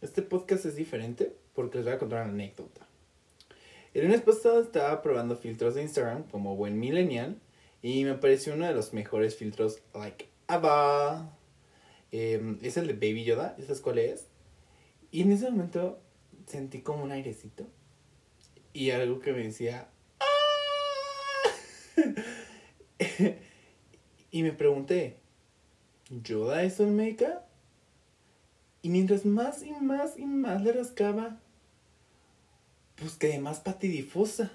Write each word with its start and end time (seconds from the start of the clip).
Este 0.00 0.22
podcast 0.22 0.64
es 0.64 0.76
diferente 0.76 1.34
porque 1.54 1.78
les 1.78 1.84
voy 1.84 1.94
a 1.94 1.98
contar 1.98 2.22
una 2.22 2.32
anécdota. 2.32 2.86
El 3.92 4.04
lunes 4.04 4.20
pasado 4.20 4.62
estaba 4.62 5.02
probando 5.02 5.34
filtros 5.36 5.74
de 5.74 5.82
Instagram 5.82 6.22
como 6.30 6.54
buen 6.54 6.78
millennial 6.78 7.40
y 7.82 8.04
me 8.04 8.14
pareció 8.14 8.54
uno 8.54 8.64
de 8.64 8.74
los 8.74 8.92
mejores 8.92 9.34
filtros, 9.34 9.82
like, 9.94 10.28
aba. 10.46 11.36
Em, 12.12 12.60
es 12.62 12.76
el 12.76 12.86
de 12.86 12.92
Baby 12.92 13.24
Yoda, 13.24 13.56
¿sabes 13.60 13.80
cuál 13.80 13.98
es? 13.98 14.28
Y 15.10 15.22
en 15.22 15.32
ese 15.32 15.50
momento 15.50 16.00
sentí 16.46 16.80
como 16.80 17.02
un 17.02 17.10
airecito 17.10 17.66
y 18.72 18.92
algo 18.92 19.18
que 19.18 19.32
me 19.32 19.42
decía, 19.42 19.88
¡Ah! 20.20 20.26
y 24.30 24.44
me 24.44 24.52
pregunté, 24.52 25.16
¿Yoda 26.08 26.62
es 26.62 26.78
Olmeca? 26.78 27.47
Y 28.88 28.90
mientras 28.90 29.26
más 29.26 29.62
y 29.62 29.70
más 29.84 30.12
y 30.16 30.24
más 30.24 30.62
le 30.62 30.72
rascaba, 30.72 31.36
pues 32.94 33.16
quedé 33.16 33.38
más 33.38 33.60
patidifusa. 33.60 34.50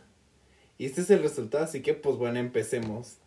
Y 0.80 0.86
este 0.86 1.02
es 1.02 1.12
el 1.12 1.22
resultado, 1.22 1.64
así 1.64 1.84
que 1.84 1.94
pues 1.94 2.18
bueno, 2.18 2.40
empecemos. 2.40 3.20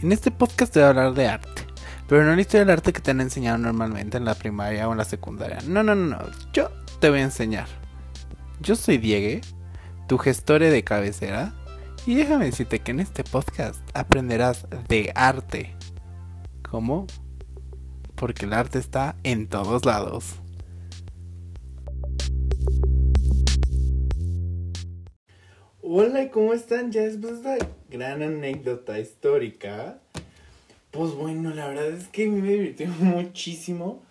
En 0.00 0.12
este 0.12 0.30
podcast 0.30 0.72
te 0.72 0.78
voy 0.78 0.86
a 0.86 0.90
hablar 0.90 1.14
de 1.14 1.26
arte. 1.26 1.62
Pero 2.06 2.22
no 2.22 2.32
la 2.32 2.40
historia 2.40 2.60
del 2.60 2.70
arte 2.70 2.92
que 2.92 3.00
te 3.00 3.10
han 3.10 3.20
enseñado 3.20 3.58
normalmente 3.58 4.16
en 4.16 4.24
la 4.24 4.36
primaria 4.36 4.88
o 4.88 4.92
en 4.92 4.98
la 4.98 5.04
secundaria. 5.04 5.58
No, 5.66 5.82
no, 5.82 5.96
no, 5.96 6.16
no. 6.16 6.30
Yo 6.52 6.70
te 7.00 7.10
voy 7.10 7.18
a 7.18 7.22
enseñar. 7.22 7.66
Yo 8.60 8.76
soy 8.76 8.98
Diego, 8.98 9.44
tu 10.06 10.16
gestore 10.16 10.70
de 10.70 10.84
cabecera. 10.84 11.54
Y 12.06 12.14
déjame 12.14 12.44
decirte 12.44 12.78
que 12.78 12.92
en 12.92 13.00
este 13.00 13.24
podcast 13.24 13.80
aprenderás 13.94 14.68
de 14.86 15.10
arte. 15.16 15.74
¿Cómo? 16.74 17.06
Porque 18.16 18.46
el 18.46 18.52
arte 18.52 18.80
está 18.80 19.14
en 19.22 19.46
todos 19.46 19.84
lados. 19.84 20.40
Hola, 25.80 26.32
¿cómo 26.32 26.52
están? 26.52 26.90
Ya 26.90 27.02
después 27.02 27.44
de 27.44 27.58
esta 27.58 27.68
gran 27.88 28.24
anécdota 28.24 28.98
histórica. 28.98 30.00
Pues 30.90 31.12
bueno, 31.12 31.54
la 31.54 31.68
verdad 31.68 31.90
es 31.90 32.08
que 32.08 32.26
me 32.26 32.40
divirtió 32.40 32.88
muchísimo. 32.98 34.02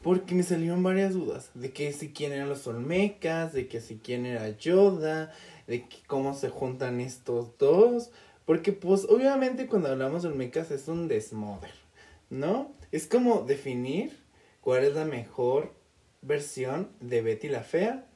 Porque 0.00 0.36
me 0.36 0.44
salieron 0.44 0.84
varias 0.84 1.14
dudas. 1.14 1.50
De 1.54 1.72
que 1.72 1.92
si 1.92 2.12
quién 2.12 2.30
eran 2.30 2.48
los 2.48 2.68
Olmecas, 2.68 3.52
de 3.52 3.66
que 3.66 3.80
si 3.80 3.96
quién 3.96 4.26
era 4.26 4.48
Yoda, 4.50 5.32
de 5.66 5.88
cómo 6.06 6.34
se 6.34 6.50
juntan 6.50 7.00
estos 7.00 7.58
dos. 7.58 8.12
Porque 8.44 8.72
pues 8.72 9.06
obviamente 9.06 9.66
cuando 9.66 9.88
hablamos 9.88 10.22
de 10.22 10.28
Olmecas 10.28 10.70
es 10.70 10.86
un 10.86 11.08
desmoder, 11.08 11.72
¿no? 12.30 12.74
Es 12.92 13.06
como 13.06 13.42
definir 13.42 14.18
cuál 14.60 14.84
es 14.84 14.94
la 14.94 15.04
mejor 15.04 15.74
versión 16.22 16.90
de 17.00 17.22
Betty 17.22 17.48
la 17.48 17.62
Fea. 17.62 18.06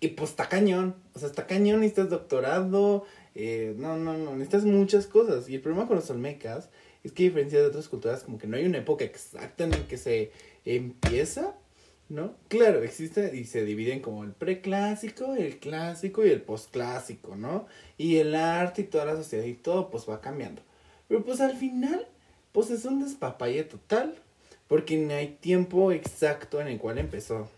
Y 0.00 0.08
pues 0.08 0.30
está 0.30 0.48
cañón, 0.48 0.96
o 1.14 1.18
sea, 1.18 1.28
está 1.28 1.46
cañón, 1.46 1.80
necesitas 1.80 2.08
doctorado, 2.08 3.04
eh, 3.34 3.74
no, 3.76 3.96
no, 3.96 4.16
no, 4.16 4.32
necesitas 4.32 4.64
muchas 4.64 5.06
cosas. 5.06 5.48
Y 5.48 5.56
el 5.56 5.60
problema 5.60 5.86
con 5.86 5.96
los 5.96 6.08
Olmecas 6.08 6.70
es 7.04 7.12
que 7.12 7.24
a 7.24 7.26
diferencia 7.26 7.60
de 7.60 7.66
otras 7.66 7.88
culturas, 7.88 8.22
como 8.22 8.38
que 8.38 8.46
no 8.46 8.56
hay 8.56 8.64
una 8.64 8.78
época 8.78 9.04
exacta 9.04 9.64
en 9.64 9.70
la 9.70 9.86
que 9.86 9.98
se 9.98 10.32
empieza 10.64 11.54
¿no? 12.10 12.34
Claro, 12.48 12.82
existe 12.82 13.36
y 13.36 13.44
se 13.44 13.64
dividen 13.64 14.00
como 14.00 14.24
el 14.24 14.32
preclásico, 14.32 15.36
el 15.36 15.58
clásico 15.58 16.26
y 16.26 16.30
el 16.30 16.42
posclásico, 16.42 17.36
¿no? 17.36 17.66
Y 17.96 18.16
el 18.16 18.34
arte 18.34 18.82
y 18.82 18.84
toda 18.84 19.04
la 19.04 19.16
sociedad 19.16 19.44
y 19.44 19.54
todo 19.54 19.90
pues 19.90 20.08
va 20.08 20.20
cambiando. 20.20 20.60
Pero 21.06 21.24
pues 21.24 21.40
al 21.40 21.56
final, 21.56 22.06
pues 22.52 22.70
es 22.70 22.84
un 22.84 23.02
despapalle 23.02 23.64
total, 23.64 24.14
porque 24.68 24.96
no 24.96 25.14
hay 25.14 25.28
tiempo 25.40 25.92
exacto 25.92 26.60
en 26.60 26.68
el 26.68 26.78
cual 26.78 26.98
empezó. 26.98 27.48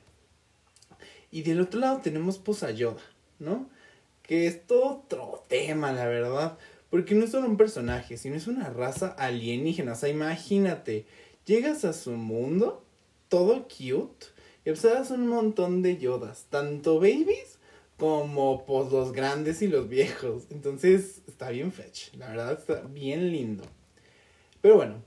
Y 1.30 1.42
del 1.42 1.60
otro 1.60 1.80
lado 1.80 2.00
tenemos 2.02 2.38
pues 2.38 2.62
a 2.62 2.70
Yoda, 2.70 3.02
¿no? 3.38 3.68
Que 4.22 4.46
es 4.46 4.66
todo 4.66 5.02
otro 5.04 5.44
tema, 5.48 5.92
la 5.92 6.06
verdad. 6.06 6.58
Porque 6.90 7.14
no 7.14 7.24
es 7.24 7.30
solo 7.30 7.48
un 7.48 7.56
personaje, 7.56 8.18
sino 8.18 8.36
es 8.36 8.46
una 8.46 8.68
raza 8.68 9.08
alienígena. 9.08 9.92
O 9.92 9.96
sea, 9.96 10.10
imagínate, 10.10 11.06
llegas 11.46 11.86
a 11.86 11.94
su 11.94 12.12
mundo, 12.12 12.84
todo 13.28 13.66
cute, 13.66 14.26
y 14.64 14.70
observas 14.70 15.10
un 15.10 15.26
montón 15.26 15.82
de 15.82 15.96
yodas, 15.96 16.46
tanto 16.50 16.96
babies 16.96 17.58
como 17.96 18.64
pues 18.66 18.92
los 18.92 19.12
grandes 19.12 19.62
y 19.62 19.68
los 19.68 19.88
viejos. 19.88 20.44
Entonces 20.50 21.22
está 21.26 21.50
bien 21.50 21.72
fetch, 21.72 22.14
la 22.14 22.28
verdad 22.28 22.58
está 22.58 22.80
bien 22.82 23.30
lindo. 23.30 23.64
Pero 24.62 24.76
bueno, 24.76 25.02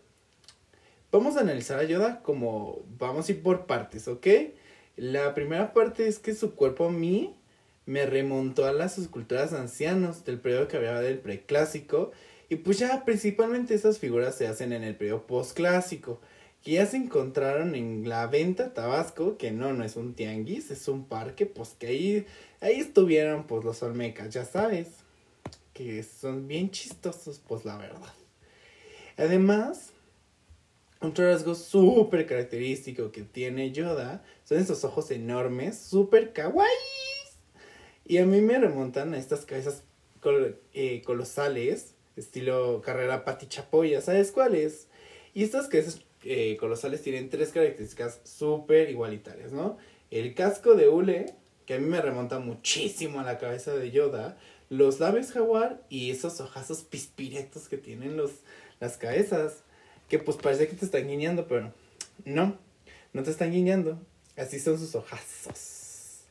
vamos 1.12 1.38
a 1.38 1.40
analizar 1.40 1.80
a 1.80 1.84
Yoda 1.84 2.22
como 2.22 2.84
vamos 3.00 3.28
a 3.28 3.32
ir 3.32 3.42
por 3.42 3.66
partes, 3.66 4.08
¿ok? 4.08 4.28
La 4.98 5.34
primera 5.34 5.74
parte 5.74 6.08
es 6.08 6.20
que 6.20 6.36
su 6.36 6.54
cuerpo 6.54 6.86
a 6.88 6.92
mí 6.92 7.36
me 7.86 8.06
remontó 8.06 8.66
a 8.66 8.74
las 8.74 8.98
esculturas 8.98 9.54
ancianos 9.54 10.26
del 10.26 10.40
periodo 10.40 10.68
que 10.68 10.78
había 10.78 11.00
del 11.00 11.20
preclásico. 11.20 12.12
Y 12.50 12.58
pues 12.58 12.78
ya 12.78 13.06
principalmente 13.06 13.74
esas 13.74 13.98
figuras 13.98 14.36
se 14.36 14.48
hacen 14.48 14.74
en 14.74 14.84
el 14.84 14.96
periodo 14.96 15.26
postclásico 15.26 16.20
que 16.66 16.72
ya 16.74 16.86
se 16.88 16.98
encontraron 16.98 17.76
en 17.76 18.10
la 18.10 18.26
venta 18.26 18.74
Tabasco, 18.74 19.38
que 19.38 19.52
no, 19.52 19.74
no 19.74 19.84
es 19.84 19.96
un 19.96 20.16
tianguis, 20.16 20.72
es 20.72 20.88
un 20.88 21.06
parque, 21.06 21.46
pues 21.46 21.76
que 21.78 21.88
ahí, 21.88 22.26
ahí 22.60 22.80
estuvieron 22.80 23.46
pues 23.46 23.64
los 23.64 23.84
olmecas, 23.84 24.34
ya 24.34 24.46
sabes, 24.46 24.88
que 25.74 26.02
son 26.02 26.48
bien 26.48 26.72
chistosos, 26.72 27.40
pues 27.48 27.66
la 27.66 27.78
verdad. 27.78 28.25
Además, 29.18 29.92
otro 31.00 31.26
rasgo 31.26 31.56
súper 31.56 32.26
característico 32.26 33.12
que 33.12 33.22
tiene 33.24 33.72
Yoda 33.72 34.24
son 34.44 34.60
esos 34.60 34.84
ojos 34.84 35.12
enormes, 35.12 35.78
súper 35.78 36.34
kawaii. 36.34 36.70
Y 38.06 38.18
a 38.18 38.26
mí 38.26 38.42
me 38.42 38.60
remontan 38.60 39.14
a 39.14 39.18
estas 39.18 39.46
cabezas 39.46 39.84
eh, 40.74 41.02
colosales, 41.06 41.96
estilo 42.16 42.82
carrera 42.82 43.26
Pati 43.26 43.48
Chapoya, 43.48 44.02
¿sabes 44.02 44.32
cuáles? 44.32 44.88
Y 45.34 45.44
estas 45.44 45.68
cabezas 45.68 46.02
eh, 46.24 46.58
colosales 46.60 47.02
tienen 47.02 47.30
tres 47.30 47.50
características 47.50 48.22
súper 48.24 48.90
igualitarias, 48.90 49.52
¿no? 49.52 49.78
El 50.12 50.34
casco 50.34 50.76
de 50.76 50.88
hule, 50.88 51.36
que 51.66 51.76
a 51.76 51.80
mí 51.80 51.86
me 51.86 52.02
remonta 52.02 52.40
muchísimo 52.40 53.20
a 53.20 53.24
la 53.24 53.38
cabeza 53.38 53.76
de 53.76 53.92
Yoda, 53.92 54.38
los 54.70 55.00
labios 55.00 55.32
jaguar 55.32 55.84
y 55.90 56.12
esos 56.12 56.40
ojazos 56.42 56.84
pispiretos 56.84 57.68
que 57.68 57.78
tienen 57.78 58.18
los, 58.18 58.32
las 58.80 58.98
cabezas, 58.98 59.64
que 60.10 60.20
pues 60.20 60.38
parece 60.38 60.68
que 60.68 60.76
te 60.76 60.86
están 60.86 61.08
guiñando, 61.08 61.48
pero 61.48 61.74
no, 62.26 62.58
no 63.14 63.24
te 63.24 63.32
están 63.32 63.52
guiñando, 63.52 64.02
así 64.36 64.60
son 64.60 64.78
sus 64.78 64.96
ojazos. 64.96 66.24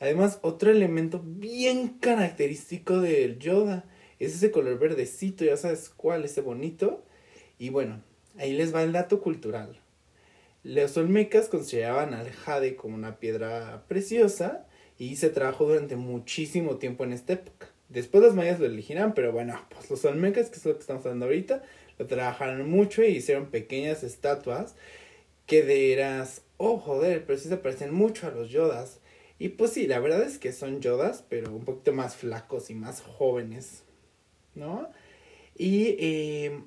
Además, 0.00 0.38
otro 0.42 0.70
elemento 0.70 1.22
bien 1.24 1.90
característico 2.00 3.00
del 3.00 3.38
Yoda 3.38 3.84
es 4.18 4.34
ese 4.34 4.50
color 4.50 4.78
verdecito, 4.78 5.44
ya 5.44 5.56
sabes 5.56 5.88
cuál, 5.88 6.24
ese 6.24 6.40
bonito. 6.40 7.04
Y 7.58 7.68
bueno, 7.68 8.02
Ahí 8.38 8.52
les 8.52 8.74
va 8.74 8.82
el 8.82 8.92
dato 8.92 9.20
cultural. 9.20 9.78
Los 10.62 10.96
olmecas 10.96 11.48
consideraban 11.48 12.14
al 12.14 12.30
jade 12.30 12.76
como 12.76 12.94
una 12.94 13.18
piedra 13.18 13.84
preciosa 13.88 14.66
y 14.98 15.16
se 15.16 15.28
trabajó 15.28 15.66
durante 15.66 15.96
muchísimo 15.96 16.76
tiempo 16.76 17.04
en 17.04 17.12
esta 17.12 17.34
época. 17.34 17.68
Después 17.92 18.24
los 18.24 18.34
mayas 18.34 18.58
lo 18.58 18.66
elegirán, 18.66 19.14
pero 19.14 19.32
bueno, 19.32 19.60
pues 19.70 19.90
los 19.90 20.04
olmecas, 20.04 20.48
que 20.50 20.56
es 20.56 20.64
lo 20.64 20.74
que 20.74 20.80
estamos 20.80 21.04
hablando 21.04 21.26
ahorita, 21.26 21.62
lo 21.98 22.06
trabajaron 22.06 22.68
mucho 22.70 23.02
y 23.02 23.08
hicieron 23.08 23.46
pequeñas 23.46 24.02
estatuas 24.02 24.74
que 25.46 25.62
de 25.62 25.92
eras, 25.92 26.42
oh 26.56 26.78
joder, 26.78 27.24
pero 27.26 27.38
sí 27.38 27.48
se 27.48 27.56
parecen 27.56 27.92
mucho 27.92 28.26
a 28.26 28.30
los 28.30 28.50
yodas. 28.50 29.00
Y 29.38 29.50
pues 29.50 29.72
sí, 29.72 29.86
la 29.86 29.98
verdad 29.98 30.22
es 30.22 30.38
que 30.38 30.52
son 30.52 30.80
yodas, 30.80 31.24
pero 31.28 31.52
un 31.54 31.64
poquito 31.64 31.92
más 31.92 32.16
flacos 32.16 32.70
y 32.70 32.74
más 32.74 33.02
jóvenes, 33.02 33.82
¿no? 34.54 34.88
Y 35.56 35.96
eh, 35.98 36.62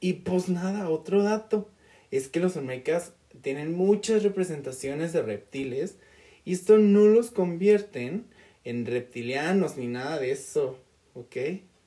y 0.00 0.14
pues 0.14 0.48
nada, 0.48 0.88
otro 0.88 1.22
dato 1.22 1.68
es 2.10 2.28
que 2.28 2.40
los 2.40 2.56
olmecas 2.56 3.12
tienen 3.42 3.74
muchas 3.74 4.22
representaciones 4.22 5.12
de 5.12 5.22
reptiles 5.22 5.96
y 6.44 6.52
esto 6.52 6.78
no 6.78 7.06
los 7.06 7.30
convierten 7.30 8.26
en 8.66 8.84
reptilianos 8.84 9.76
ni 9.76 9.86
nada 9.86 10.18
de 10.18 10.32
eso, 10.32 10.76
¿ok? 11.14 11.36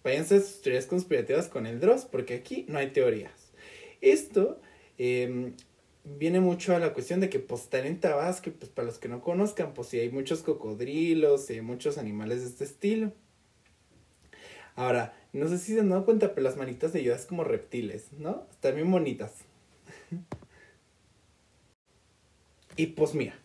Váyanse 0.01 0.37
a 0.37 0.39
sus 0.39 0.61
teorías 0.61 0.85
conspirativas 0.85 1.49
con 1.49 1.65
el 1.65 1.81
Dross 1.81 2.05
porque 2.05 2.35
aquí 2.35 2.65
no 2.69 2.79
hay 2.79 2.91
teorías. 2.91 3.51
Esto 3.99 4.61
em, 4.97 5.55
viene 6.05 6.39
mucho 6.39 6.73
a 6.73 6.79
la 6.79 6.93
cuestión 6.93 7.19
de 7.19 7.29
que 7.29 7.39
pues 7.39 7.63
estar 7.63 7.85
en 7.85 7.99
Tabasco, 7.99 8.51
pues 8.57 8.71
para 8.71 8.85
los 8.85 8.97
que 8.97 9.09
no 9.09 9.19
conozcan, 9.19 9.73
pues 9.73 9.89
sí 9.89 9.99
hay 9.99 10.09
muchos 10.09 10.41
cocodrilos 10.41 11.49
hay 11.49 11.59
muchos 11.59 11.97
animales 11.97 12.43
de 12.43 12.47
este 12.47 12.63
estilo. 12.63 13.11
Ahora, 14.77 15.13
no 15.33 15.49
sé 15.49 15.57
si 15.57 15.73
se 15.73 15.81
han 15.81 15.89
dado 15.89 16.05
cuenta, 16.05 16.33
pero 16.33 16.45
las 16.45 16.55
manitas 16.55 16.93
de 16.93 17.03
Yoda 17.03 17.17
es 17.17 17.25
como 17.25 17.43
reptiles, 17.43 18.13
¿no? 18.17 18.47
Están 18.51 18.75
bien 18.75 18.89
bonitas. 18.89 19.33
y 22.77 22.87
pues 22.87 23.13
mira, 23.13 23.37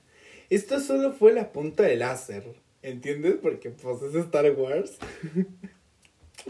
esto 0.51 0.79
solo 0.79 1.13
fue 1.13 1.33
la 1.33 1.51
punta 1.51 1.83
del 1.83 1.99
láser, 1.99 2.63
¿entiendes? 2.85 3.37
Porque 3.43 3.71
pues 3.71 4.03
es 4.03 4.15
Star 4.15 4.51
Wars. 4.53 4.99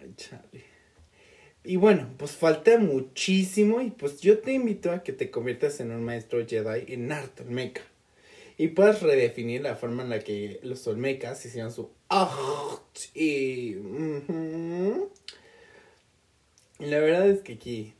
Ay, 0.00 0.14
chale. 0.16 0.64
Y 1.64 1.76
bueno, 1.76 2.08
pues 2.18 2.32
falta 2.32 2.76
muchísimo 2.78 3.80
y 3.80 3.90
pues 3.90 4.20
yo 4.20 4.38
te 4.38 4.52
invito 4.52 4.90
a 4.90 5.04
que 5.04 5.12
te 5.12 5.30
conviertas 5.30 5.78
en 5.78 5.92
un 5.92 6.02
maestro 6.02 6.44
Jedi 6.44 6.92
en 6.92 7.12
arte 7.12 7.44
olmeca. 7.44 7.82
Y 8.58 8.68
puedas 8.68 9.02
redefinir 9.02 9.62
la 9.62 9.76
forma 9.76 10.02
en 10.02 10.10
la 10.10 10.18
que 10.20 10.58
los 10.62 10.86
olmecas 10.86 11.44
hicieron 11.44 11.72
su 11.72 11.90
y 13.14 13.76
la 16.78 16.98
verdad 16.98 17.28
es 17.28 17.40
que 17.40 17.54
aquí 17.54 17.94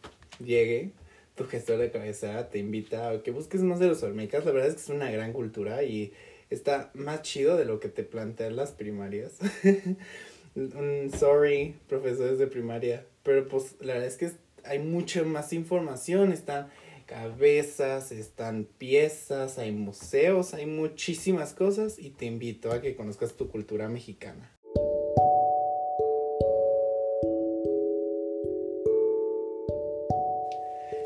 llegue 0.44 0.90
tu 1.34 1.44
gestor 1.44 1.78
de 1.78 1.90
cabeza 1.90 2.50
te 2.50 2.58
invita 2.58 3.08
a 3.08 3.22
que 3.22 3.30
busques 3.30 3.62
más 3.62 3.78
de 3.78 3.88
los 3.88 4.02
olmecas. 4.02 4.44
La 4.44 4.52
verdad 4.52 4.68
es 4.68 4.74
que 4.74 4.82
es 4.82 4.88
una 4.90 5.10
gran 5.10 5.32
cultura 5.32 5.82
y 5.82 6.12
está 6.52 6.90
más 6.94 7.22
chido 7.22 7.56
de 7.56 7.64
lo 7.64 7.80
que 7.80 7.88
te 7.88 8.04
plantean 8.04 8.56
las 8.56 8.72
primarias. 8.72 9.38
Sorry, 11.18 11.76
profesores 11.88 12.38
de 12.38 12.46
primaria, 12.46 13.06
pero 13.22 13.48
pues 13.48 13.76
la 13.80 13.94
verdad 13.94 14.08
es 14.08 14.16
que 14.16 14.30
hay 14.64 14.78
mucha 14.78 15.22
más 15.24 15.52
información, 15.52 16.30
están 16.30 16.68
cabezas, 17.06 18.12
están 18.12 18.68
piezas, 18.78 19.58
hay 19.58 19.72
museos, 19.72 20.54
hay 20.54 20.66
muchísimas 20.66 21.54
cosas 21.54 21.98
y 21.98 22.10
te 22.10 22.26
invito 22.26 22.70
a 22.70 22.80
que 22.80 22.94
conozcas 22.96 23.34
tu 23.34 23.48
cultura 23.48 23.88
mexicana. 23.88 24.50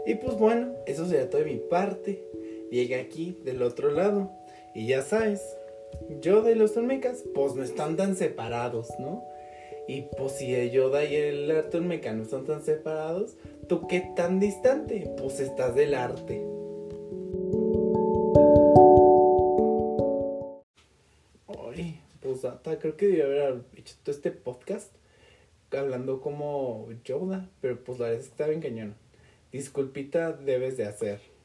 Y 0.06 0.14
pues 0.14 0.38
bueno, 0.38 0.72
eso 0.87 1.06
sería 1.06 1.28
todo 1.28 1.42
de 1.42 1.50
mi 1.50 1.56
parte. 1.56 2.22
Llegué 2.70 2.94
aquí 2.96 3.40
del 3.44 3.62
otro 3.62 3.90
lado. 3.90 4.31
Y 4.76 4.88
ya 4.88 5.00
sabes, 5.00 5.56
yo 6.20 6.43
de 6.43 6.55
los 6.55 6.76
Olmecas, 6.76 7.25
pues 7.34 7.55
no 7.55 7.62
están 7.62 7.96
tan 7.96 8.14
separados, 8.14 8.90
¿no? 8.99 9.25
Y 9.88 10.02
pues 10.19 10.32
si 10.32 10.55
el 10.55 10.70
Yoda 10.70 11.02
y 11.02 11.17
el 11.17 11.50
arte 11.50 11.78
Olmeca 11.78 12.12
no 12.12 12.25
están 12.25 12.44
tan 12.44 12.62
separados, 12.62 13.38
¿tú 13.70 13.87
qué 13.88 14.12
tan 14.14 14.38
distante? 14.38 15.11
Pues 15.17 15.40
estás 15.40 15.75
del 15.75 15.94
arte. 15.94 16.46
Ay, 21.49 21.99
pues 22.20 22.44
hasta 22.44 22.78
creo 22.78 22.99
que 22.99 23.06
debería 23.06 23.46
haber 23.46 23.62
hecho 23.76 23.94
todo 24.02 24.14
este 24.14 24.31
podcast 24.31 24.93
hablando 25.70 26.20
como 26.20 26.87
Yoda, 27.02 27.49
pero 27.62 27.82
pues 27.82 27.99
la 27.99 28.08
verdad 28.08 28.20
es 28.20 28.26
que 28.26 28.32
está 28.32 28.46
bien 28.49 28.61
cañón. 28.61 28.94
Disculpita 29.52 30.32
debes 30.34 30.76
de 30.76 30.84
hacer. 30.84 31.35